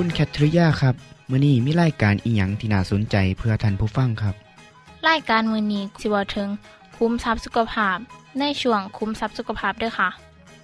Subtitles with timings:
[0.00, 0.94] คุณแคทริยาครับ
[1.30, 4.34] มื้อนี้มีรายการอีหยังที่น่าสนใจเพื่อท่านผู้ฟังครับ
[5.08, 6.48] รายการมือนี้สิเวาถึง
[6.96, 7.98] คุ้มทรัพย์สุขภาพ
[8.38, 10.08] ในช่วงคุ้มทรัพย์สุขภาพด้วยค่ะ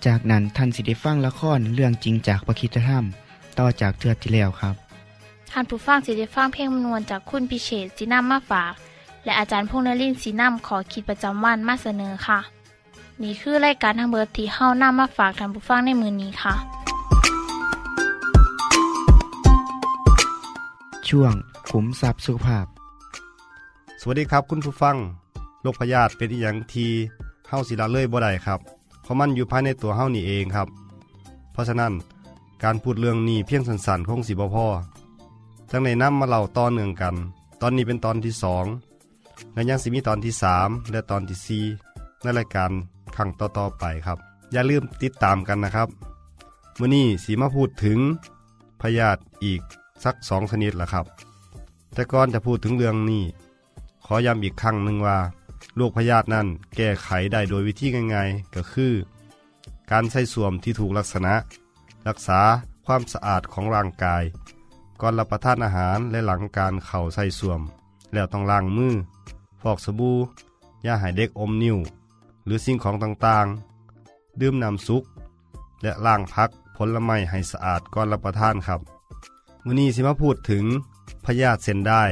[0.06, 3.04] จากนั้นท่านสิได้ฟังละครเรื่องจริงจากประคีตธรรม
[3.58, 4.74] ต่อจากเทือกที่แล้วครับ
[5.50, 8.72] ท่านผู้ฟังสิได้ฟังเพลงมนวนจากคุณพิเชษสีน้ำมาฝาก
[9.24, 12.38] และอาจารย์พงษ์นรินทร์สีน้ำขอขีดประจำวันมาเสนอค่ะ
[13.22, 16.54] นี่คือรายการทางเบอร์ที่เฮ้าน้ามาฝากท่านผู้ฟังในมือนี้ค่ะ
[21.16, 21.34] ช่วง
[21.70, 22.66] ขุมทรัพย์สุขภาพ
[24.00, 24.96] สวัสดีครับคุณผู้ฟัง
[25.62, 26.90] โรคพยาธิเป็นอีหยังที่
[27.48, 28.60] เฮาสิละเลยบ่ได้ครับ
[29.02, 30.68] เพราะมันอยู่ภายในตัวเฮานี่เองครับ
[31.52, 31.92] เพราะฉะนั้น
[32.62, 34.66] การพูดเรื่องนี้เพียงสั้นๆคงสิบ่พอ
[35.70, 37.14] จังในน้ำมาเล่าต่อเนื่องกัน
[37.60, 38.64] ตอนนี้เป็นตอนที่สอง
[39.54, 41.64] และยังสิมีตอนที่สามและตอนที่สี่
[42.22, 42.70] ในรายการ
[43.16, 44.18] ครั้งต่อๆไปครับ
[44.52, 45.88] อย่าลืมติดตามกันนะครับ
[46.78, 47.98] มื้อนี้สีมาพูดถึง
[48.80, 49.62] พยาธิอีก
[50.04, 51.06] สักสองชนิดละครับ
[51.94, 53.24] แต่ก่อนจะพูดถึงเรื่องนี้
[54.04, 55.18] ขอย้ำอีกครั้งหนึ่งว่า
[55.76, 58.92] โรคพยาธินั้นแก้ไขได้โดยวิธีง่ายๆ ก็คือ
[59.90, 61.34] การใส่สวมที่ถูกลักษณะ
[62.08, 62.40] รักษา
[62.86, 64.22] ความสะอาดของร่างกาย
[65.00, 67.60] ก่อนรับประทานอาหารและหลังการเข่าใส่สวม
[68.12, 68.94] แล้วต้องล้างมือ
[69.62, 70.16] ฟอกสบู่
[70.86, 71.76] ยาให้เด็กอมนิ้ว
[72.44, 75.02] หรือสิ่งของต่างๆ ดื่มน้ำซุป
[75.82, 78.80] และล้างพักผลไม้ให้สะอาดก่อนรับประทานครับ
[79.66, 80.64] วันนี้สิมาพูดถึง
[81.24, 82.04] พยาธิเส้นได้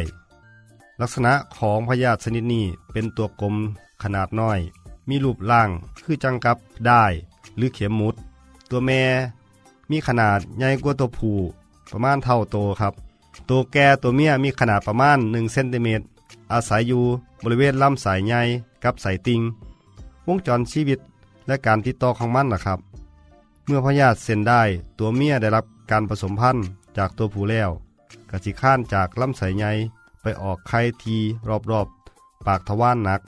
[1.00, 3.54] ลักษณะของพยาธิชนิดนี้เป็นตัวกลม
[4.02, 4.60] ขนาดน้อย
[5.08, 5.68] มีรูปร่าง
[6.04, 6.56] คือจังกับ
[6.86, 7.04] ได้
[7.56, 8.14] หรือเข็มมุด
[8.70, 9.02] ตัวแม่
[9.90, 11.36] มีขนาดใหญ่กว่าตัวผู้
[11.90, 12.94] ประมาณเท่าโตครับ
[13.48, 16.04] ตัวแก่ตัวเมียมีขนาดประมาณ1เซนติเมตร
[16.52, 17.02] อาศัยอยู่
[17.42, 18.40] บริเวณลำสายใหญ่
[18.84, 19.40] กับสายติง
[20.26, 21.00] วงจรชีวิต
[21.46, 22.78] และการติดต่อของมันล่ะครับ
[23.66, 24.62] เมื่อพยาธิเส้นได้
[24.98, 26.64] ตัวเมียได้รับการผสมพันธุ์
[26.96, 27.70] จากตัวผู้แล้ว
[28.30, 29.72] กสิข้านจากลำสายใหญ่
[30.22, 31.16] ไปออกไข่ที
[31.70, 33.20] รอบๆ ปากทวารหนัก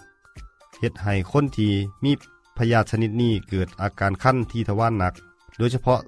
[0.79, 1.69] เฮ็ดให้คนที
[2.05, 2.13] มี
[2.57, 5.15] พยาธิชนิดนี้เกิดอาการขั้นที่ทวารหนัก
[5.59, 6.01] โดยเฉพาะ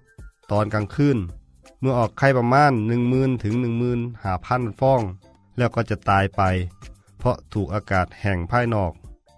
[0.51, 1.19] ตอนกลางคืน
[1.81, 5.01] เมื่อออกไข่ประมาณ1 0,000ถึง1 5 0 0 0ฟอง
[5.57, 6.43] แล้วก็จะตายไป
[7.19, 8.93] เพราะถูกอากาศแห้งภายนอก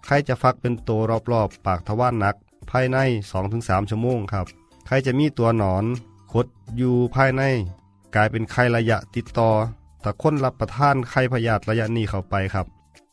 [0.05, 0.89] ไข่จะฟักเป็นโต
[1.31, 2.35] รอบๆ ปากทวารหนัก
[2.71, 2.97] ภายใน
[3.43, 4.47] 2-3 ชั่วโมงครับ
[4.85, 5.85] ไข่จะมีตัวหนอน
[6.33, 7.41] คดอยู่ภายใน
[8.19, 9.49] กลายเป็นไข้ระยะติดต่อ
[10.03, 12.67] ถ้าคนรับประทานไข้พยาธิระยะนี้เข้าไปครับ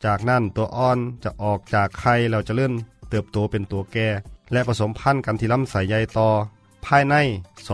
[0.04, 2.72] จากนั้นตัวอ่อนจะออกจากไข่แล้วจะเลื่อน
[3.10, 4.08] เติบโตเป็นตัวแก่
[4.52, 6.28] และผสมพันธุ์กันที่ลำไส้ใหญ่ต่อ
[6.84, 7.14] ภายใน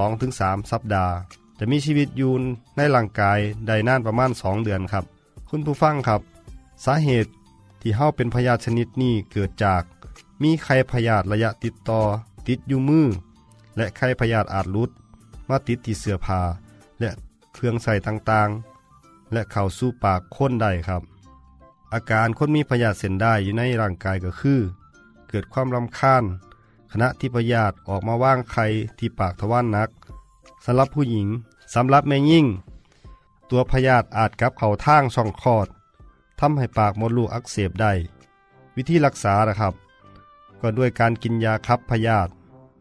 [0.07, 1.15] 2-3 สัปดาห์
[1.59, 2.33] จะมีชีวิตอยู่
[2.77, 5.05] ในร่างกายได้นานประมาณ 2 เดือนครับ
[5.49, 6.21] คุณผู้ฟังครับ
[6.85, 7.31] สาเหตุ
[7.81, 9.83] ที่เฮาเป็นพยาธิชนิดนี้เกิดจาก
[10.43, 12.01] มีไข้พยาธิระยะติดต่อ
[12.49, 13.07] ติดอยู่มือ
[13.77, 14.91] และไข้พยาธิอาจหลุด
[15.49, 16.41] มาติดที่เสื้อผ้า
[17.01, 17.11] และ
[17.55, 21.03] เครื่องใส่ต่างๆ และเข้าสู่ปากคนได้ครับ
[21.93, 24.61] อาการคนมีพยาธิเส้นได้อยู่ในร่างกายก็คือ
[25.29, 26.25] เกิดความรำคาญ
[26.93, 28.67] ขณะที่พยาธิออกมาว่างไข่
[28.99, 29.91] ที่ปากทวารหนัก
[30.65, 31.29] สำหรับผู้หญิง
[31.75, 32.47] สำหรับแม่ยิ่ง
[33.51, 35.69] ตัวพยาธิอาจกับเข้าทางช่องคลอด
[36.41, 37.93] ทำให้ปากมดลูกอักเสบได้
[38.77, 39.75] วิธีรักษานะครับ
[40.61, 42.31] ก็ด้วยการกินยาคับพยาธิ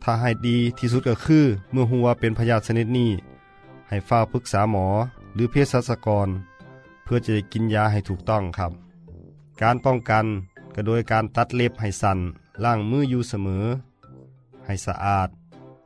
[0.03, 3.11] ถ้าให้ดีที่สุดก็คือ เมื่อหัวเป็นพยาธิชนิดนี้
[3.89, 4.87] ให้ฝ้าปรึกษาหมอ
[5.33, 6.29] หรือเภสัชกร
[7.03, 8.71] เพื่อจะได้กินยาให้ถูกต้องครับ
[9.61, 10.25] การป้องกัน
[10.75, 12.19] ก็โดยการตัดเล็บให้สั้น
[12.63, 13.65] ล้างมืออยู่เสมอ
[14.65, 15.29] ให้สะอาด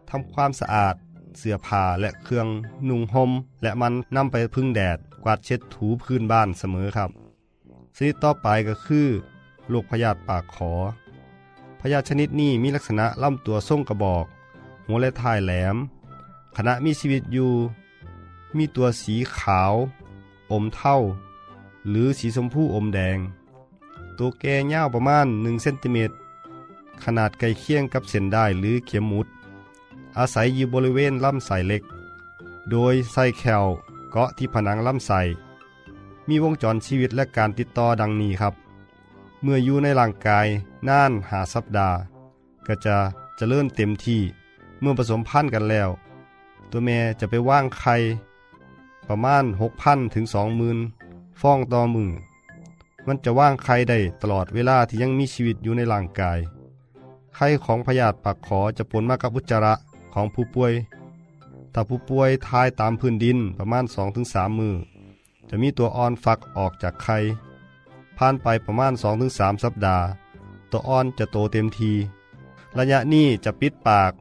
[0.10, 0.96] ทำความสะอาด
[1.38, 2.48] เสื้อผ้าและเครื่อง
[2.90, 3.32] นุ่งห่ม
[3.64, 7.10] และมันนำไปพึ่งแดดกวาดเช็ดถูพื้นบ้านเสมอครับ
[7.96, 9.08] ชนิดต่อไปก็คือ
[9.70, 10.72] โรคพยาธิปากขอ
[11.80, 14.26] พยาธิชนิดนี้มีลักษณะลำตัวทรงกระบอก
[14.88, 15.76] หัวและท้ายแหลม
[16.58, 17.52] ขณะมีชีวิตอยู่
[18.58, 19.74] มีตัวสีขาว
[20.52, 20.98] อมเท่า
[21.90, 23.18] หรือสีชมพูอมแดง
[24.18, 26.16] ตัวแก่ยาวประมาณ1เซนติเมตร
[27.04, 29.28] ขนาดใกล้เคียงกับเส้นได้หรือเข็มมุด
[30.18, 31.84] อาศัยอยู่บริเวณลำไส้เล็ก
[32.72, 33.66] โดยไส้แคล
[34.12, 35.22] เกาะที่ผนังลำไส้
[36.28, 38.54] มีวงจรชีวิตและการติดต่อดังนี้ครับ
[39.42, 40.48] เมื่ออยู่ในร่างกาย
[40.88, 41.98] นานหาสัปดาห์
[42.68, 42.96] ก็จะ
[43.38, 44.22] เจริญเต็มที่
[44.80, 45.90] เมื่อผสมพันธุ์กันแล้ว
[46.72, 47.96] ตัวแม่จะไปว่างไข่
[49.08, 49.44] ประมาณ
[49.80, 50.26] 6,000ถึง
[50.84, 52.12] 20,000ฟองต่อมือ
[53.08, 56.40] มันจะว่างไข่ได้ตลอดเวลาที่ยังมีชีวิตอยู่ในร่างกาย
[57.36, 59.74] ไข่ของพยาธิปากขอจะปนมากับอุจจาระ
[60.14, 60.74] ของผู้ป่วย
[61.74, 63.86] ถ้าผู้ป่วยทายตามพื้นดินประมาณ
[64.22, 64.76] 2-3 มือ
[65.50, 67.18] จะมีตัวอ่อนฟักออกจากไข่
[68.18, 68.94] ผ่านไปประมาณ
[69.28, 70.06] 2-3 สัปดาห์
[70.72, 71.92] ตัวอ่อนจะโตเต็มที
[72.78, 74.12] ระยะนี้จะปิดปาก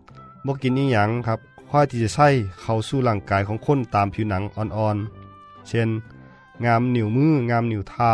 [0.46, 1.40] บ่กินนิหยังครับ
[1.74, 2.28] ค่อยที่จะใช้
[2.60, 5.88] เข้าสู่ร่างกายของคนตามผิวหนังอ่อนๆ เช่น
[6.64, 8.12] งามนิ้วมืองามนิ้วเท้า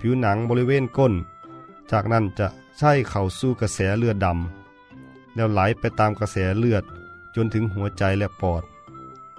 [0.00, 1.14] ผิวหนังบริเวณก้น
[1.90, 2.46] จากนั้นจะ
[2.78, 6.84] ใช้เข้าสู่กระแสเลือดดำแล้วไหลไปตามกระแสเลือด
[7.34, 8.62] จนถึงหัวใจและปอด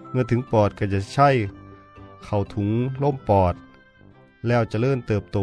[0.09, 1.29] เมื่อถึงปอดก็จะใช้
[2.23, 2.69] เข้าถุง
[3.03, 3.55] ลมปอด
[4.47, 5.37] แล้วจะเลื่อนเติบโต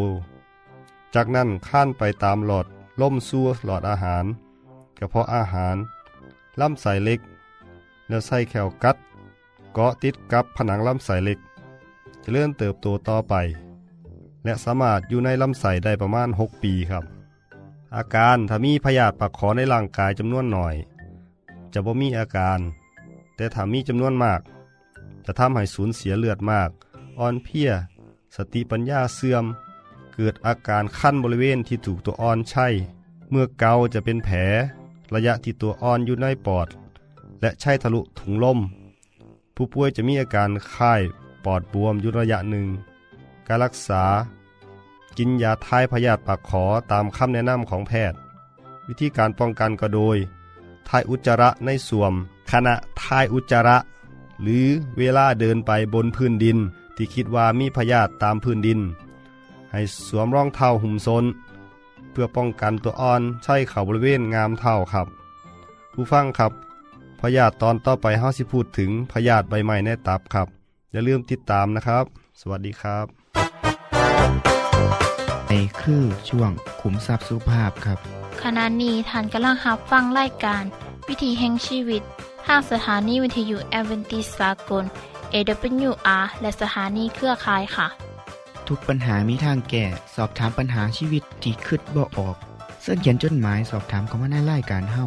[1.14, 2.66] จากนั้นข้านไปตามหลอด
[3.00, 4.24] ล่มซัวหลอดอาหาร
[4.98, 5.76] กระเพาะอาหาร
[6.60, 7.20] ลำไส้เล็ก
[8.12, 8.96] แล้วไส้แขวกัด
[9.74, 11.38] เกาะติดกับผนังลำไส้เล็ก
[12.20, 13.34] เจะเลื่อนเติบโตต่อไป
[14.44, 17.04] และสามารถอยู่ในลำไส้ได้ประมาณ 6 ปีครับ
[17.96, 20.74] อาการถ้ามีพยาธิปากขอในร่างกายจำนวนหน่อย
[21.72, 22.60] จะบ่มีอาการ
[23.36, 24.40] แต่ถ้ามีจำนวนมาก
[25.24, 26.70] จะทำให้สูญเสียเลือดมาก
[27.18, 27.70] อ่อนเพลีย
[28.36, 29.44] สติปัญญาเสื่อม
[30.14, 32.68] เกิดอาการคั้นบริเวณที่ถูกตัวอ่อนใช่
[33.30, 34.36] เมื่อเกาจะเป็นแผล
[35.14, 36.68] ระยะที่ตัวอ่อนอยู่ในปอด
[37.42, 38.58] และใช่ทะลุถุงลม
[39.54, 41.00] ผู้ป่วยจะมีอาการคาย
[41.44, 42.66] ปอดบวมอยู่ระยะหนึ่ง
[43.46, 44.04] การรักษา
[45.18, 48.18] กินยาทายพยาธิปากขอตามคำแนะนำของแพทย์
[48.88, 50.16] วิธีการป้องกันก็โดย
[50.88, 52.14] ทายอุจจาระในสวม
[52.50, 53.76] ขณะทายอุจจาระ
[54.42, 54.66] หรือ
[54.98, 56.58] เวลาเดินไปบนพื้นดิน
[56.96, 58.80] ที่คิดว่ามีพยาธิตามพื้นดิน
[59.72, 61.24] ให้สวมรองเท้าหุ้มซน
[62.10, 65.06] เพื่อป้องกันตัวอ่อนใช้เข่าบริเวณงามเท้าครับ
[65.92, 66.52] ผู้ฟังครับ
[67.22, 70.48] พยาธิตอนต่อไปเฮาสิพูดถึงพยาธิใบไม้ในตับครับ
[70.92, 72.04] อย่าลืมติดตามนะครับ
[72.40, 73.06] สวัสดีครับ
[75.48, 77.98] ในคือช่วงขุมทรัพย์สุภาพครับ
[78.42, 80.62] ขณะนี้ท่านกำลังรับฟังรายการ
[81.08, 82.02] วิถีแห่งชีวิต
[82.46, 84.84] ทางสถานีวิทยุแอเวนติสากล
[85.32, 87.88] AWR และสถานีเครือข่ายค่ะ
[88.68, 89.84] ทุกปัญหามีทางแก้
[90.14, 92.36] สอบถามปัญหาชีวิตที่คิดบ่ออก
[92.80, 95.06] เสื้อเขียนจดหมายสอบถามเขามาในรายการเฮา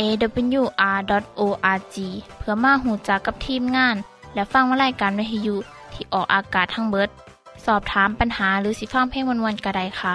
[0.00, 1.96] awr.org
[2.38, 3.96] เพื่อมาหูจักกับทีมงาน
[4.34, 5.56] และฟังวารายการวิทยุ
[5.92, 7.08] ที่ออกอากาศทั้งเบิด
[7.66, 10.14] สอบถามปัญหาหรือสิฟังเพลงวันๆกระไดค่ะ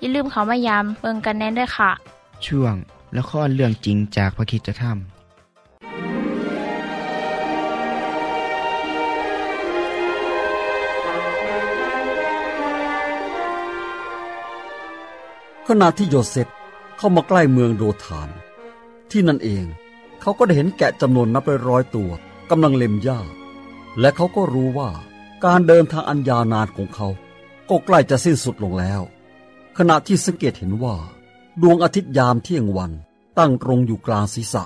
[0.00, 1.90] อย่าลืมเขามายามเบิงกันแน่นด้วยค่ะ
[2.46, 2.74] ช่วง
[3.12, 5.12] และข้อเรื่องจริงจากพระคิดจะทำ
[15.68, 16.48] ขณะที่โยเซฟ
[16.98, 18.28] เข้ามาใกล้เมืองโดธาน
[19.12, 19.64] ที่นั่นเอง
[20.20, 22.10] เขาก็ได้เห็นแกะจำนวนนับร้อยตัว
[22.50, 23.20] กำลังเล็มหญ้า
[24.00, 24.90] และเขาก็รู้ว่า
[25.44, 27.08] การเดินทางอันยาวนานของเขา
[27.68, 29.00] ก็ใกล้จะสิ้นสุดลงแล้ว
[29.78, 30.96] ขณะที่สังเกตเห็นว่า
[31.62, 32.92] ดวงอาทิตย์ยามเที่ยงวัน
[33.38, 34.62] ตั้งตรงอยู่กลางศีรษะ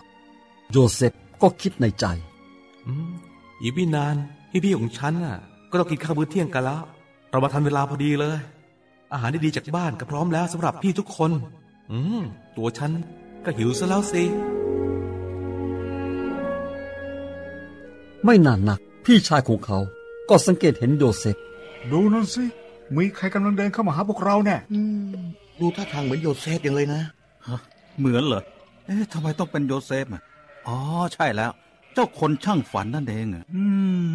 [0.70, 1.12] โยเซฟ
[1.42, 2.04] ก็คิดในใจ
[2.86, 3.12] อืม
[3.60, 4.16] อีกไม่นาน
[4.64, 5.36] พี่ๆของฉันน่ะ
[5.70, 6.82] ก็ต้องกินข้าวมื้อเที่ยงกันแล้ว
[7.30, 8.38] เรามาทันเวลาพอดีเลย
[9.12, 11.30] อาหารดีๆจากบ้านก็พร้อมแล้วสำหรับพี่ทุกคน
[11.90, 12.22] อืม
[12.56, 12.92] ตัวฉัน
[13.46, 14.22] ก็หิวซะแล้วสิ
[18.24, 19.78] ไม่นานนัก พี่ชายของเขา
[20.28, 21.36] ก็สังเกตเห็นโยเซฟ
[21.90, 22.44] ดูนั่นสิ
[22.96, 24.56] มีใครกำลังเดินเข้ามาหาพวกเราแน่
[25.60, 27.00] ดูท่าทางเหมือนโยเซฟอย่างเลยนะ
[27.98, 28.42] เหมือนเหรอ
[28.86, 30.22] เอ๊ะทำไมต้องเป็นโยเซฟอะ
[30.66, 30.78] อ๋อ
[31.14, 31.50] ใช่แล้ว
[31.94, 33.64] เจ้าคนช่างฝันนั่นเองอะอื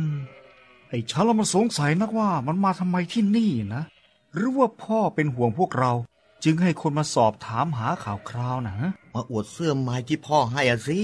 [0.05, 0.09] ม
[0.89, 3.83] ไอ้ฉันเรามาสงสัยนักว่า มันมาทำไมที่นี่นะ
[4.35, 5.91] หรือว่าพ่อเป็นห่วงพวกเรา
[6.43, 10.99] จึงให้คนมาสอบถามหาข่าวคราวนะฮะมาอวดเสื้อไม้ที่พ่อให้อะสิ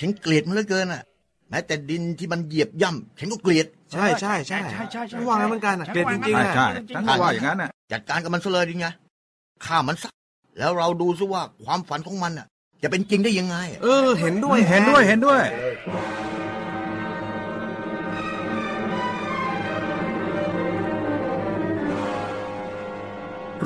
[0.00, 1.02] ฉันเกลียดมันเหลือเกินอะ
[1.50, 8.86] แม้แต่ดินที่มันเหยียบย่ำฉันก็เกลียดใช่ใช่ใช่ใช่ใช่ใช่ฉันว่างั้นเหมือนกันน่ะเกลียดจริงๆใช่อะใช่ฉันก็ว่าอย่างนั้นน่ะจัดการกับมันซะเลยดีไง
[9.64, 10.10] ฆ่ามันซะ
[10.58, 12.46] แล้วเราดูซิว่าความฝันของมันอะ
[12.82, 15.42] จะเป็นจริงได้ยังไง เออ เห็นด้วยเห็นด้วยเห็นด้วย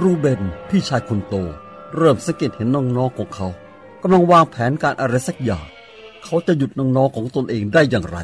[0.00, 1.34] รูเบนพี่ชายคนโต
[1.96, 3.48] เริ่มสังเกตเห็นน้องๆของเขา
[4.02, 5.66] กำลังวางแผนการอะไรสักอย่าง
[6.24, 8.18] เขาจะหยุดน้องๆของตนเองได้อย่างไร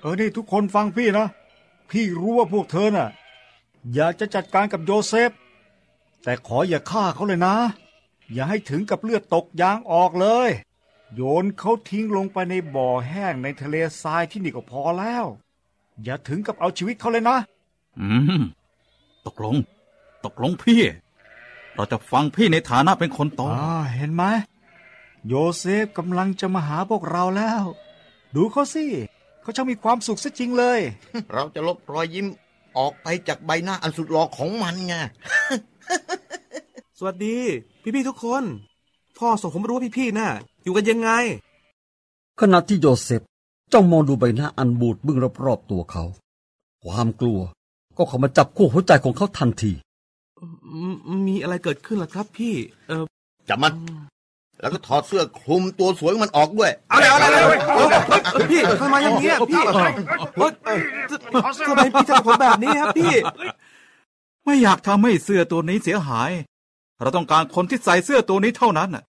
[0.00, 1.26] เออนี่ทุกคนฟังพี่นะ
[1.90, 3.08] พี่รู้ว่าพวกเธอน่ะ
[3.94, 5.30] อยากจะจัดการกับโยเซฟ
[6.24, 7.54] แต่ขออย่าฆ่าเขาเลยนะ
[8.32, 10.50] อย่าให้ถึงกับเลือดตกยางออกเลย
[11.14, 15.24] โยนเขาทิ้งลงไปในบ่อแห้งในทะเลทรายที่นี่ก็พอแล้ว
[16.04, 17.36] อย่าถึงกับเอาชีวิตเขาเลยนะ
[18.00, 18.08] อื
[18.40, 18.42] ม
[19.26, 19.56] ตกลง
[20.24, 20.80] ตกลงพี่
[21.74, 24.24] เราจะฟังพี่ในฐานะเป็นคนโตอ่าเห็นไหม
[25.28, 27.62] โยเซฟกำลังจะมาหาพวกเราแล้ว
[28.34, 28.84] ดูเขาสิ
[29.42, 30.80] เขาช่างมีความสุขซะจริงเลย
[31.32, 32.26] เราจะลบรอยยิ้ม
[32.76, 34.94] ออกไปจากใบหน้าอันสุดหล่อของมันไง
[36.98, 37.36] สวัสดี
[37.82, 38.44] พี่ๆทุกคน
[39.18, 40.28] พ่อส่งผมมารู้ว่าพี่ๆน่ะ
[40.62, 41.10] อยู่กันยังไง
[42.40, 43.22] ขณะที่โยเซฟ
[43.72, 46.04] จ้องมองดูใบหน้าอันบูดบึ้งรอบๆตัวเขา
[46.84, 47.40] ความกลัว
[47.96, 49.72] ก็เข้ามาจับขั้วหัวใจของเขาทันที
[51.16, 52.54] มมีอะไรเกิดขึ้นล่ะครับพี่
[52.88, 53.04] เออ
[53.48, 53.72] จับมัน
[54.60, 59.62] แล้วก็ถอดเสื้อคลุมตัวสวยของมันออกด้วยอะไรอะไรอะไรพี่ทำไมอย่างเงี้ยพี่
[60.36, 60.52] เฮ้ย
[61.68, 63.14] ทำไมพี่ทำกับผมแบบนี้ครับพี่
[64.44, 66.30] ไม่อยากทำให้เสื้อตัวนี้เสียหาย
[67.02, 69.04] เราต้องการคนที่ใส่เสื้อตัวนี้เท่านั้นน่ะ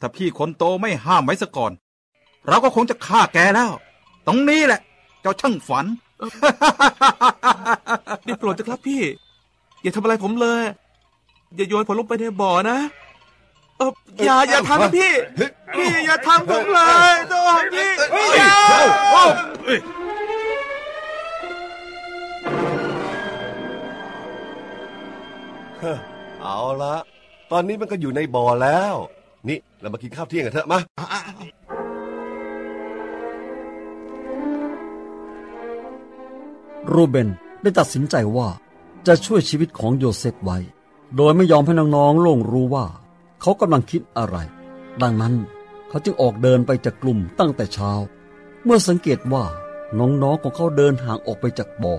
[0.00, 1.72] ถ้าพี่คนโตไม่ห้ามไว้ซะก่อน
[2.48, 3.70] เราก็คงจะฆ่าแกแล้ว
[4.26, 4.80] ตรงนี้แหละ
[5.20, 5.86] เจ้าช่างฝัน
[8.24, 9.02] ได้โปรดเถอะครับพี่
[9.86, 10.62] อย่าทำอะไรผมเลย
[11.56, 12.78] อย่าโยนผมลงไปในบ่อนะ
[13.78, 13.90] เออ
[14.24, 15.12] อย่าอย่าทำนะพี่
[15.76, 17.90] พี่อย่าทำผมเลยต้องพี่
[18.38, 18.54] อย่า
[26.42, 26.94] เอาละ
[27.52, 28.94] ตอนนี้มันก็อยู่ในบ่อแล้ว
[29.48, 30.78] นี่เรามากินข้าวเที่ยงกันเถอะมา
[36.92, 37.28] รูเบน
[37.62, 38.48] ได้ตัดสินใจว่า
[39.06, 40.58] จะช่วยชีวิตของโยเซฟไว้
[41.16, 42.86] โดยไม่ยอมให้น้องๆล่วงรู้ว่า
[43.40, 44.36] เขากำลังคิดอะไร
[45.02, 45.34] ดังนั้น
[45.88, 47.92] เขาจึงออกเดินไปจากกลุ่มตั้งแต่เช้า
[48.64, 49.44] เมื่อสังเกตว่า
[49.98, 51.94] น้องๆของเขาเดินห่างออกไปจากบ่อ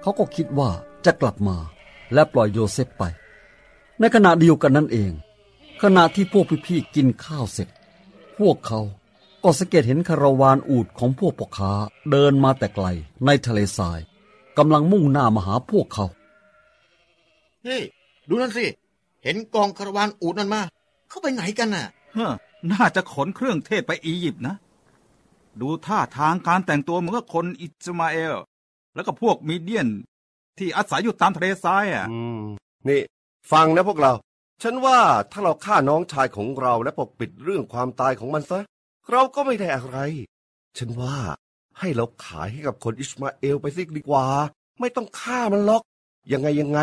[0.00, 0.70] เขาก็คิดว่า
[1.04, 1.56] จะกลับมา
[2.12, 3.02] และปล่อยโยเซฟไป
[3.98, 5.12] ในขณะเดียวกันนั่นเอง
[5.82, 7.68] ขณะที่พวกพี่ๆกินข้าวเสร็จ
[8.38, 8.80] พวกเขา
[9.44, 11.72] ก็สังเกตเห็นคาราวานอูฐของพวกพ่อค้า
[12.10, 12.86] เดินมาแต่ไกล
[13.24, 14.00] ในทะเลทราย
[14.58, 16.06] กำลังมุ่งหน้ามาหาพวกเขา
[17.64, 17.82] เฮ้ย
[18.28, 18.66] ดูนั่นสิ
[19.24, 20.62] เห็นกองคาราวานอูดนั่นมา
[21.08, 22.32] เข้าไปไหนกันน่ะเฮ้อ
[22.72, 24.54] น่าจะขนเครื่องเทศไปอียิปต์นะ
[25.60, 28.34] ดูท่าทางการแต่งตัวเหมือนกับคนอิสมาเอล
[28.94, 29.88] แล้วก็พวกมีเดียน
[30.58, 32.40] ที่อาศัยอยู่ตามทะเลทรายอะอืม
[32.88, 33.00] นี่
[33.52, 34.12] ฟังนะพวกเรา
[34.62, 34.98] ฉันว่า
[35.32, 38.60] ถ้าเราฆ่าน้องชายของเราและปกปิดเรื่องความตายของมันซะ
[39.10, 39.98] เราก็ไม่ได้อะไร
[40.78, 41.16] ฉันว่า
[41.78, 44.24] ให้เราขายให้กับคนอิสมาเอลไปสิดีกว่า
[44.80, 45.82] ไม่ต้องฆ่ามันหรอก
[46.32, 46.78] ยังไงยังไง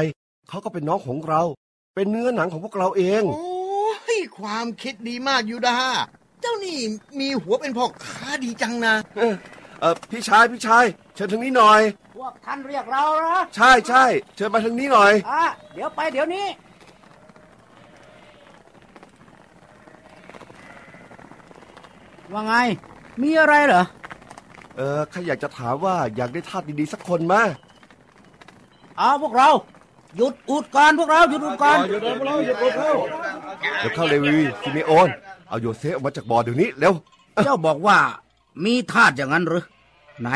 [0.50, 1.42] เขาก็เป็นน้องของเรา
[1.96, 3.54] เป็นเนื้อหนังของพวกเราเอง โอ้
[4.16, 5.78] ยความคิดดีมากยูดา
[6.42, 6.80] เจ้านี่
[7.20, 9.36] มีหัวเป็นพ่อค้าดีจังนะ เออ
[9.80, 10.86] เออพี่ชายพี่ชาย
[11.16, 11.82] เชิญทางนี้หน่อย
[12.18, 14.04] พวกท่านเรียกเราเหรอใช่ใช่
[14.36, 16.48] เชิญมาทางนี้หน่อย อะเดี๋ยวไปเดี๋ยวนี้
[22.34, 22.56] ว่าไง
[23.22, 23.84] มีอะไรเหรอ
[24.76, 27.42] เออข้าอยากจะถามว่าอยากได้ทาสดีๆสักคนมั้ย
[28.98, 29.50] เอ้าพวกเรา
[30.18, 32.00] หยุดอูฐก่อนพวกเราหยุดอูฐก่อนเดี๋ย
[33.90, 35.10] วเข้าเลวีซิเมโอน
[35.50, 36.94] เอาโยเซฟออกมาจากบ่อเดี๋ยวนี้เร็ว
[37.44, 37.98] เจ้าบอกว่า
[38.66, 39.66] มีทาสอย่างนั้นหรือ
[40.22, 40.30] ไหน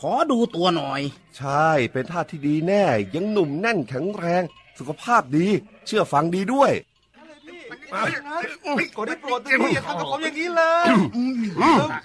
[0.00, 1.00] ขอดูตัวหน่อย
[1.36, 4.42] ใช่เป็นทาสที่ดีแน่ ยังหนุ่มแน่นแข็งแรง
[4.78, 5.46] สุขภาพดี
[5.86, 6.72] เชื่อฟังดีด้วย
[8.96, 10.86] ขอได้โปรดเถอะพี่อย่าทำกับผมอย่างนี้เลย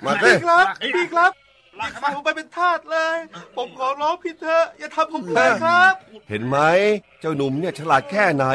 [0.06, 1.32] มาเต้พี่ครับพี่ครับ
[1.82, 3.18] อย่าขายผมไปเป็นทาสเลย
[3.58, 5.94] ผมขอร้องพี่เถอะอย่าทำผมเลยครับ
[6.30, 6.58] เห็นไหม
[7.20, 8.46] เจ้าหนุ่มเนี่ยฉลาดแค่ไหน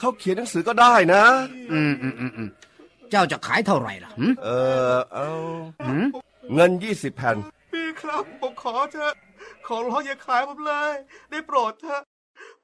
[0.00, 1.24] เขาเขียนหนังสือก็ได้นะ
[1.72, 2.48] อืมอืมอืมอืม
[3.10, 4.48] เจ้าจะขายเท่าไหร่ล่ะหึเอ
[4.94, 5.30] อเอา
[5.86, 5.94] หึ
[6.54, 7.36] เงินยี่สิบแผ่น
[7.72, 9.14] พี่ครับ ผมขอเถอะ
[9.66, 10.92] ขอร้องอย่าขายผมเลย
[11.30, 12.02] ได้โปรดเถอะ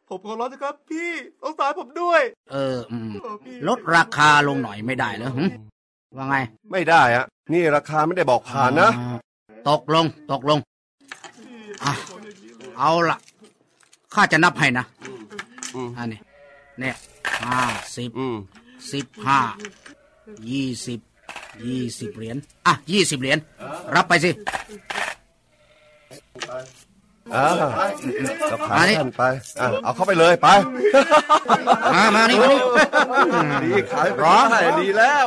[0.08, 1.10] ผมขอร้องเถอะครับ พี่
[1.42, 3.10] สงสารผมด้วยเอออืม
[3.68, 5.44] ลดราคาลงหน่อยไม่ได้เหรอหึ
[6.16, 6.36] ว่าไง
[6.72, 9.16] ไม่ได้อะนี่ราคาไม่ได้บอกผ่านนะอ่า
[9.68, 10.58] ตกลง ตกลง
[11.84, 11.86] อ
[12.78, 13.18] เอาละ
[14.14, 14.84] ข้าจะนับให้นะ
[15.96, 16.20] อันนี้
[16.80, 16.94] เนี่ย
[17.44, 17.60] ห้า
[17.96, 18.10] สิบ
[18.92, 19.40] สิบห้า
[20.50, 21.00] ยี่สิบ
[21.66, 22.36] ยี่สิบเหรียญ
[22.66, 23.38] อะยี่สิบเหรียญ
[23.94, 24.30] รับไปสิ
[27.34, 27.46] อ่า
[28.48, 28.88] เอาขาย
[29.18, 29.22] ไป
[29.84, 30.48] เอาเข้าไปเลยไป
[31.94, 32.60] มามานี่มานี่
[33.64, 34.44] ดีขายร้อง
[34.80, 35.26] ดีแล้ว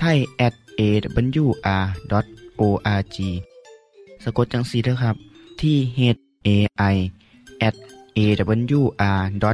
[0.00, 1.56] ไทย at awr.org
[4.22, 5.16] สะกดจังสีนะครับ
[5.60, 6.00] ที่ h
[6.46, 6.48] a
[6.94, 6.96] i
[7.68, 7.76] at
[8.18, 9.44] awr.org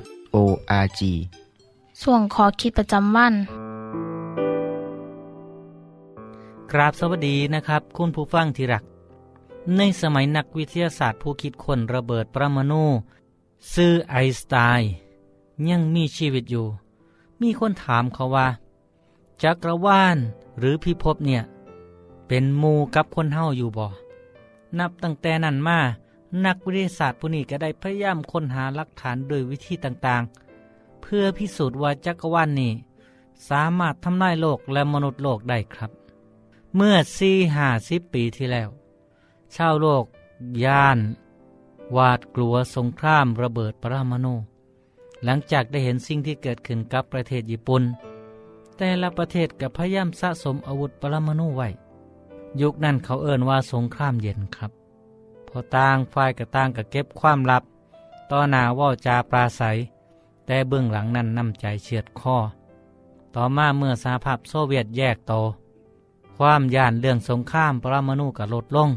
[2.03, 3.35] ส่วนขอคิดประจำวัน
[6.73, 8.85] กราบสวัสดีนะครับ คุณผู้ฟังที่รัก
[9.77, 12.85] ในสมัยนักวิทยาศาสตร์ผู้คิดค้นระเบิดปรมาณู
[13.75, 14.91] ซื่อไอน์สไตน์
[15.71, 16.67] ยังมีชีวิตอยู่
[17.41, 18.49] มีคนถามเขาว่า
[19.43, 20.17] จักรวาล
[20.59, 21.43] หรือพิภพเนี่ย
[22.29, 23.87] เป็นมูกับคนเฮาอยู่บ่
[24.79, 25.79] นับตั้งแต่นั้นมา
[26.45, 32.73] นักวิทยาศาสตร์ผู้นี้ก็ได้พยายามค้นหาหลักฐานโดยวิธีต่างๆ เพื่อพิสูจน์ว่าจักรวาลนี้
[33.49, 35.91] สามารถทำลายโลกและมนุษย์โลกได้ครับ
[36.77, 38.69] เมื่อสี่ห้าสิบปีที่แล้ว
[39.57, 40.05] ชาวโลก
[40.65, 40.99] ย่าน
[41.97, 44.35] วาดกลัวสงครามระเบิดปรมาณู
[45.25, 47.83] หลังจากได้เห็นสิ่งที่เกิดขึ้นกับประเทศญี่ปุ่น
[48.77, 51.69] แต่ละประเทศกับพยายามสะสมอาวุธปรมาณูไว้
[52.61, 54.71] ยุคนั้นเขาเอ่นว่าสงครามเย็นครับ
[55.49, 57.63] พอต่างฝ่ายกับต่างกับเก็บความลับ
[58.31, 59.77] ต่อหน้าว่าจาปราศัย
[60.47, 62.37] แต่เบื้องหลังนั้นนำใจเฉียดคอ
[63.35, 65.33] ต่อมาเมื่อสหภาพโซเวียตแยกโต
[66.37, 68.91] ความย่านเรื่องสงครามปรมาณูก็ลดลง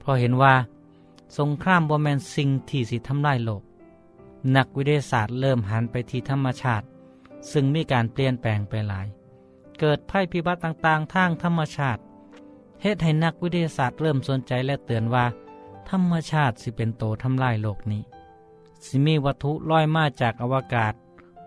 [0.00, 0.54] เพราะเห็นว่า
[1.38, 3.62] สงครามบ่แมนสิ่งที่สิทำลายโลก
[4.56, 6.86] นักวิทยาศาสตร์เริ่มหันไปที่ธรรมชาติ
[7.52, 9.06] ซึ่งมีการเปลี่ยนแปลงไปหลาย
[9.78, 12.00] เกิดภัยพิบัติต่างๆ ทางธรรมชาติ
[12.82, 15.26] เหตุให้นักวิทยาศาสตร์เริ่มสนใจและเตือนว่า
[15.90, 18.02] ธรรมชาติสิเป็นโตทำลายโลกนี้
[18.84, 20.94] สิมีวัตถุลอยมาจากอวกาศ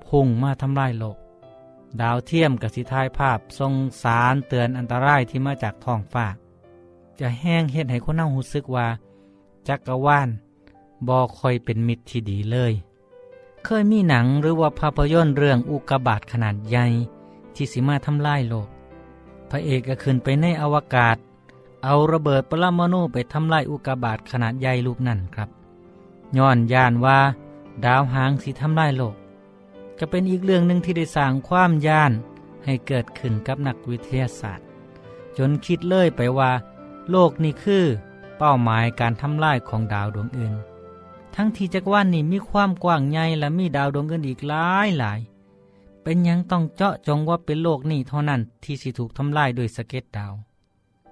[0.08, 1.18] พุ่งมาทำลายโลก
[2.02, 3.74] ดาวเทียมกับสิทายภาพทรง
[4.04, 6.28] สารเตือนอันตรายที่มาจากท้องฟ้า
[7.20, 8.88] จะแห้งเห็นให้คนเน่าหูซึกว่า
[9.68, 10.30] จักรวาล
[11.08, 12.74] บอคอยเป็นมิตรที่ดีเลย
[13.66, 16.86] เคยมีหนังหรือว่าภาพยนตร์เรื่องอุกกาบาตขนาดใหญ่
[17.56, 18.68] ที่สิมาทำลายโลก
[19.50, 21.18] พระเอกก็ขึ้นไปในอวกาศ
[21.84, 25.50] เอาระเบิดปรมาณูไปทำลายอุกกาบาตขนาดใหญ่ลูกนั่นครับ
[26.38, 27.20] ย้อนยานว่า
[27.86, 29.16] ดาวหางสิทำลายโลก
[30.00, 32.12] จะเป็นอีกเรื่องหนึ่งที่ได้สร้างความย่าน
[32.66, 34.66] ให้เกิดขึ้นกับนักวิทยาศาสตร์
[35.38, 36.52] จนคิดเลยไปว่า
[37.10, 37.86] โลกนี่คือ
[38.38, 40.54] เป้าหมายการทำลายของดาวดวงอื่น
[41.36, 45.20] ทั้งที่จักรวาลนี้มีความกว้างใหญ่และมีดาวดวงอื่นอีกหลายหลาย
[46.04, 50.34] เป็นยังต้องเจาะจงว่าเป็นโลกนี้เท่านั้นที่สิถูกทำลายโดยสเก็ดดาว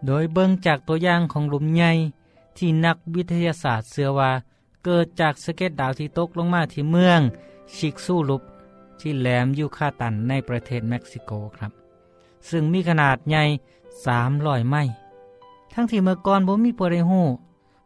[0.06, 1.92] โดยเบิ่งจากตัวอย่างของหลุมใหญ่
[2.58, 4.32] ที่นักวิทยาศาสตร์เชื่อว่า
[4.84, 7.22] เกิดจากสเก็ดดาวที่ตกลงมาที่เมือง
[7.76, 8.42] ชิกซูลุป
[9.00, 11.72] ที่แหลมยูคาตันในประเทศเม็กซิโกครับ
[12.50, 13.44] ซึ่งมีขนาดใหญ่
[14.06, 14.94] 300ไมล์
[15.74, 17.26] ทั้งที่เมื่อก่อนบ่มีผู้ใดฮู้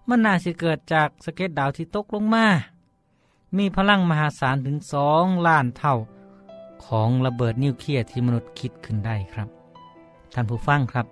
[0.08, 2.46] มันน่าสิเกิดจากสะเก็ดดาวที่ตกลงมา
[3.58, 5.96] มีพลังมหาศาลถึงสองล้านเท่า
[6.86, 9.50] ของระเบิดนิวเคลียร์ที่มนุษย์คิดขึ้นได้ครับ
[10.34, 11.08] ท่านผู้ฟังครับ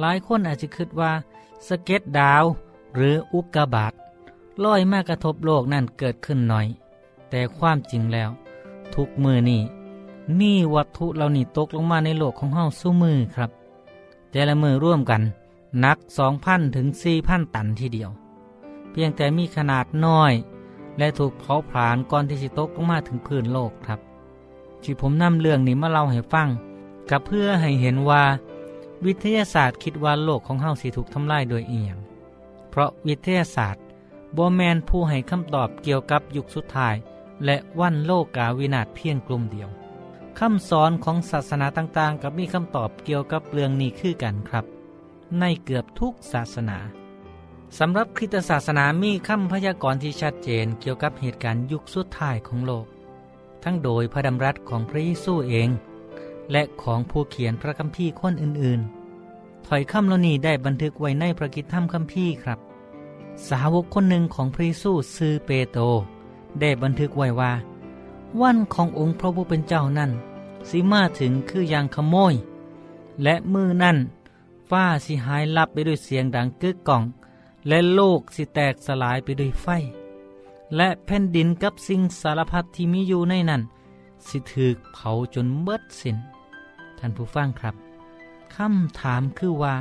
[0.00, 1.12] หลายคนอาจจะคิดว่า
[1.68, 2.44] สะเก็ดดาว
[2.94, 3.92] หรืออุกกาบาต
[4.64, 6.66] ลอยมากระทบโลกนั่นเกิดขึ้นหน่อย
[7.30, 8.30] แต่ความจริงแล้ว
[8.94, 9.60] ทุกมือนี่
[10.38, 13.50] มีวัตถุเหล่านี้ตกลงมาในโลกของเฮาสู้มือครับ
[14.30, 15.22] แต่ละมือร่วมกัน
[15.82, 15.98] นัก
[16.36, 16.86] 2,000 ถึง
[17.20, 18.10] 4,000 ตันทีเดียว
[18.90, 20.32] เพียงแต่มีขนาดน้อย
[20.98, 24.00] และถูกเผาผลาญก่อนที่จะตกลงมาถึงพื้นโลกครับ
[24.82, 26.48] ที่ผมนำเรื่องนี้มาเล่าให้ฟัง
[27.10, 28.24] กับเพื่อให้เห็นว่า
[29.04, 31.96] วิทยาศาสตร์คิดว่าโลกของเฮาสิถูกทำลายโดยเอียง
[32.70, 33.82] เพราะวิทยาศาสตร์
[34.36, 36.94] บแมนผู้ให้คำตอบเกี่ยวกับยุคสุดท้าย
[37.44, 39.68] และวันโลกาวินาศเพียงกลุ่มเดียว
[40.38, 44.64] คำสอนของศาสนาต่างๆ กับมีคำตอบเกี่ยวกับเรื่องนี้คือกันครับ
[45.40, 46.78] ในเกือบทุกศาสนา
[47.78, 52.86] สำหรับคริสตศาสนามีคำพยากรณ์ที่ชัดเจนเกี่ยวกับเหตุการณ์ยุคสุดท้ายของโลก
[53.62, 55.68] ทั้งโดยพระดำรัสของพระเยซูเอง
[56.52, 62.58] และของผู้เขียนพระคัมภีร์คนอื่นๆ ถอยคำเหล่านี้ได้บันทึกไว้ในพระกิตธรรมคัมภีร์ครับ
[63.48, 65.82] สาวกคนหนึ่งของพระเยซูซือเปโตร
[66.60, 67.52] ได้บันทึกไว้ว่า
[68.40, 70.10] วันขององค์พระผู้เป็นเจ้านั้น
[70.68, 72.34] สิมาถึงคืออย่างขโมย
[73.22, 73.96] และมือนั่น
[74.70, 77.02] ฟ้าสิหายลับไปด้วยเสียงดังกึกก้อง
[77.68, 79.66] และโลกสิแตกสลายไปด้วยไฟ
[80.76, 83.62] และแผ่นดินกับสิ่งสารพัดที่มีอยู่ในนั้น
[84.26, 86.16] สิถือเผาจนเบิดสิน้น
[86.98, 87.74] ท่านผู้ฟังครับ
[88.54, 89.74] คำถามคือว่า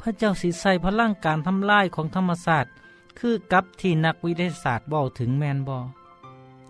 [0.00, 2.72] พระเจ้าสิใส่พลังการทำลายของธรรมศาสตร์
[3.18, 5.78] คือกับที่นักวิทยาศาสตร์บอกถึงแมนบอ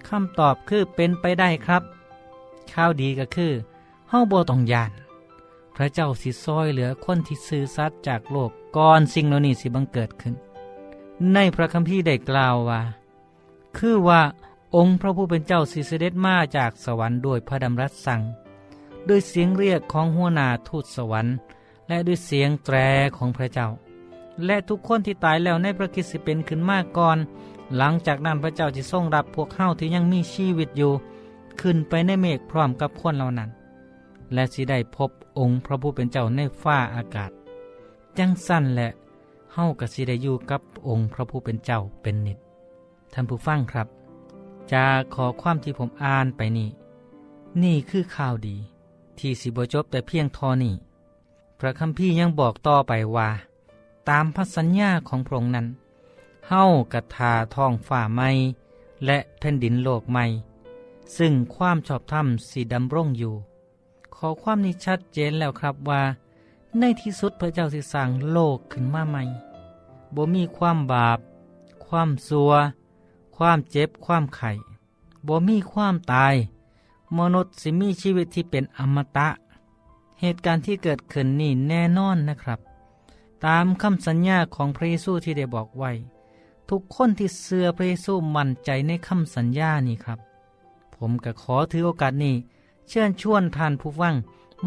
[0.08, 1.82] คำตอบคือเป็นไปได้ครับ
[2.72, 3.52] ข้าวดีก็คือ
[4.08, 4.90] เฮาบ่ต้องยาน
[5.76, 10.34] พระเจ้าสิซอยเหลือคนที่ซื่อสัตย์จากโลกก่อนสิ่งเหล่านี้สิบังเกิดขึ้น
[11.34, 12.80] ในพระคัมภีร์ได้กล่าวว่า
[13.76, 14.22] คือว่า
[14.76, 18.20] องค์พระผู้เป็นเจ้าสิเสด็จมาจากสวรรค์โดยพระดำรัสสั่ง
[19.08, 21.34] ด้วยเสียงเรียกของหัวหน้าทูตสวรรค์
[21.88, 22.76] และด้วยเสียงแตร
[23.16, 23.68] ของพระเจ้า
[24.46, 27.18] และทุกคนที่ตายแล้วในพระคิดสิเป็นขึ้นมาก่อน
[27.76, 30.92] หลังจากนั้นพระเจ้าจะทรงรับพวกเฮาที่ยังมีชีวิตอยู่
[31.60, 33.50] ขึ้นไปในเมฆพร้อมกับคนเหล่านั้น
[34.32, 37.30] และสิได้พบองค์พระผู้เป็นเจ้าในฟ้าอากาศ
[38.18, 38.88] จังสั้นแหละ
[39.52, 42.38] เฮากับสิได้อยู่กับองค์พระผู้เป็นเจ้าเป็นนิด
[43.12, 43.88] ท่านผู้ฟังครับ
[44.72, 44.84] จะ
[45.14, 46.68] ขอความที่ผมอ่านไปนี่
[47.62, 48.56] นี่คือข่าวดี
[49.18, 50.74] ที่สิบจบแต่เพียงทอนี่
[51.58, 53.28] พระคัมภีร์ยังบอกต่อไปว่า
[54.08, 55.66] ตามพัสัญญาของพระองค์นั้น
[56.48, 58.30] เฮ้ากระทาท้องฝ่าไม้
[59.06, 60.24] และแผ่นดินโลกใหม่
[61.16, 63.34] ซึ่งความชอบธรรมสีดำร่งอยู่
[64.26, 66.02] อความนี้ชัดเจนแล้วครับว่า
[66.78, 69.22] ในที่สุดพระเจ้าสิสร้างโลกขึ้นมาใหม่
[70.14, 71.18] บ่มีความบาป
[71.86, 72.52] ความซัว
[73.36, 74.52] ความเจ็บ ความไข่
[75.26, 76.34] บ่มีความตาย
[77.18, 79.28] มนุษย์สิมีชีวิตที่เป็นอมตะ
[80.20, 82.60] เหตุการณ์ที่เกิดขึ้นนี่แน่นอนนะครับ
[83.46, 85.90] ตามคำสัญญาของพระเยซูที่ได้บอกไว้
[86.70, 90.18] ทุกคนที่เสื่อพระเยซูมั่นใจในคำสัญญานี่ครับ
[90.96, 92.34] ผมก็ขอถือโอกาสนี้
[92.88, 94.14] เชิญชวนท่านผู้ฟัง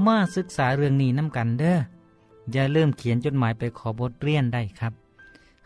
[0.06, 1.78] มาศึกษาเรื่องนี้น้ำกันเด้อ
[2.52, 4.94] อย่าเริ่มเขียนจดหมายไปขอบทเรียนได้ครับ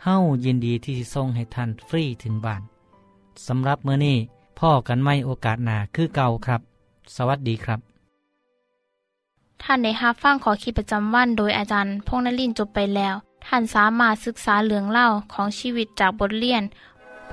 [0.03, 2.61] เฮ้ายินดีที่ส่งให้ท่านฟรีถึงบ้าน
[3.47, 4.17] สำหรับเมื่อนี้
[4.59, 6.61] พ่อกันไม่โอกาสหนาคือเก่าครับ
[7.15, 7.79] สวัสดีครับ
[9.63, 16.63] ท่านได้รับฟังขอคิดประจำวันโดยอาจารย์พงนลินจบไปแล้ว ท่านสามารถศึกษาเหลืองเล่าของชีวิตจากบทเรียน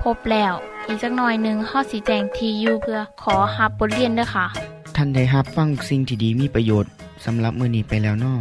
[0.01, 0.53] พบแล้ว
[0.87, 4.45] อีกสักหน่อยหนึ่งข้อสีแจงทียูเพื่อขอฮับบทเรียนด้วยค่ะ
[5.01, 6.91] ท่านได้รับฟังสิ่งที่ดีมีประโยชน์
[7.25, 8.35] สำหรับมือนี้ไปแล้วนอ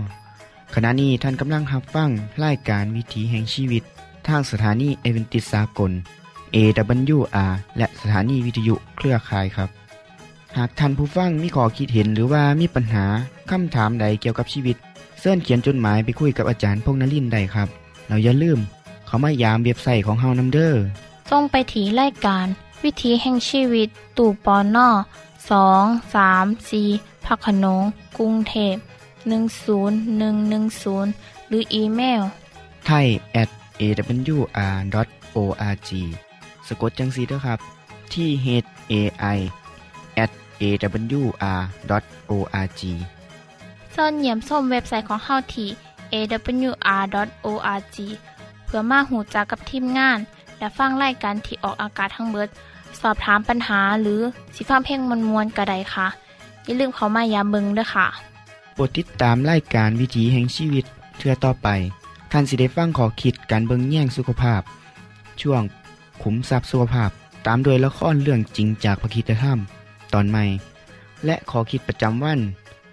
[0.75, 2.11] ขณะนี้ท่านกำลังรับฟัง
[2.45, 3.83] รายการวิถีแห่งชีวิต
[4.29, 5.93] ทางสถานีเอเวนติสากล
[6.55, 9.71] AWR และสถานีวิทยุเครือข่ายครับ
[10.57, 13.05] หากท่านผู้ฟังมีข้อคิดเห็นหรือว่ามีปัญหา
[13.51, 14.77] คำถามใดเกี่ยวกับชีวิต
[15.21, 17.69] เสินเขียนจดหมายไปคุยกับอาจารย์พงนลินได้ครับ
[18.09, 18.59] เราอย่าลืม
[19.07, 20.83] เขามายามเว็บไซต์ของเฮานัมเดอร์
[21.31, 22.47] ส่งไปถีรายการ
[22.85, 24.89] วิถีแห่งชีวิตตู่ปอนนอ
[25.51, 25.85] สอง
[26.15, 26.83] สามสี
[27.27, 27.83] พักขนง
[28.19, 28.75] กรุงเทพ
[29.29, 32.23] 10110 หรืออีเมล
[32.87, 33.07] ไทย
[33.43, 35.91] at awr.org
[36.67, 37.59] สะกดจังสีด้วยครับ
[38.13, 38.47] ที่ h
[38.93, 38.95] a
[39.37, 39.39] i
[40.25, 40.31] at
[40.63, 42.83] awr.org
[43.95, 45.69] ส่วนเหยี่ยมส้มเว็บไซต์ของเฮาที่
[46.15, 47.97] awr.org
[48.65, 50.19] เพื่อมาหูจักกับทีมงาน
[50.59, 52.49] และฟังไล่กันที่ออกอากาศทั้งเบิด
[53.01, 54.21] สอบถามปัญหาหรือ
[54.55, 56.07] สิฟ้าเพ่งมวลมวลกระไดค่ะ
[56.65, 58.07] อย่าลืมเขามายามเบิงด้วยค่ะ
[58.75, 60.85] โปรดติดตามไล่การวิถีแห่งชีวิต
[61.19, 61.69] เทือต่อไป
[62.33, 64.63] ท่านสิได้ฟังขอคิดการเบิงแย่งสุขภาพ
[65.41, 65.63] ช่วง
[66.23, 67.11] ขุมทรัพย์สุขภาพ
[67.47, 69.59] ตามโดยละครเรื่องจริงจากพระคีตธรรม
[70.13, 70.45] ตอนใหม่
[71.25, 72.41] และขอคิดประจำวัน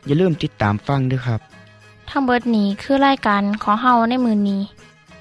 [0.05, 1.39] อย่าลืมติดตามฟังด้วยครับ
[2.09, 4.61] ทั้งเบิดนี้คือรายการของเฮาในมือนี้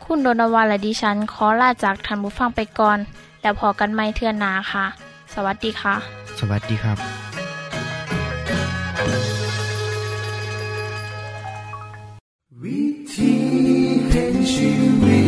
[0.04, 2.98] คุณโดนวาและดิฉันขอลาจากทันบุฟังไปก่อน
[3.44, 4.86] แล้วพอกันไม่เทื่อนนาค่ะ
[5.34, 5.94] สวัสดีค่ะ
[6.40, 6.98] สวัสดีครับ
[12.62, 12.82] วิ
[13.14, 13.34] ธี
[14.10, 14.70] แห่งชี
[15.02, 15.23] วิต